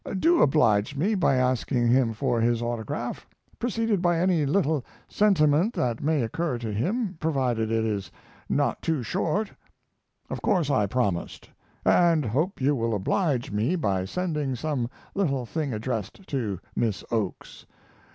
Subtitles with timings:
[0.17, 3.27] Do oblige me by asking him for his autograph,
[3.59, 8.09] preceded by any little sentiment that may occur to him, provided it is
[8.49, 9.53] not too short."
[10.27, 11.51] Of course I promised,
[11.85, 17.67] and hope you will oblige me by sending some little thing addressed to Miss Oakes.